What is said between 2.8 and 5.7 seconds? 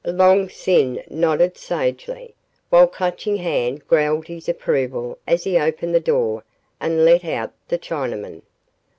Clutching Hand growled his approval as he